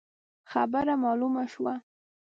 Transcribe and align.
خبره 0.51 0.93
مالومه 1.03 1.45
شوه. 1.53 1.73